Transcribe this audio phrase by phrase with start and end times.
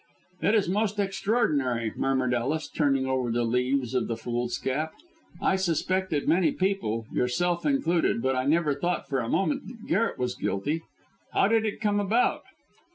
[0.41, 4.93] "It is most extraordinary," murmured Ellis, turning over the leaves of foolscap.
[5.39, 10.17] "I suspected many people, yourself included, but I never thought for a moment that Garret
[10.17, 10.81] was guilty.
[11.33, 12.41] How did it come about?"